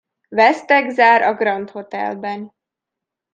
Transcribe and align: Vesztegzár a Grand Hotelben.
Vesztegzár 0.29 1.21
a 1.21 1.33
Grand 1.35 1.69
Hotelben. 1.69 2.53